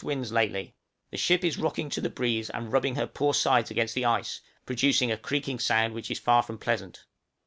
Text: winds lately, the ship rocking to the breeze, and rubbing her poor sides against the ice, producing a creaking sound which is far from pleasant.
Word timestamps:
winds 0.03 0.31
lately, 0.31 0.73
the 1.11 1.17
ship 1.17 1.43
rocking 1.59 1.87
to 1.87 2.01
the 2.01 2.09
breeze, 2.09 2.49
and 2.49 2.73
rubbing 2.73 2.95
her 2.95 3.05
poor 3.05 3.35
sides 3.35 3.69
against 3.69 3.93
the 3.93 4.03
ice, 4.03 4.41
producing 4.65 5.11
a 5.11 5.15
creaking 5.17 5.59
sound 5.59 5.93
which 5.93 6.09
is 6.09 6.17
far 6.17 6.41
from 6.41 6.57
pleasant. 6.57 7.05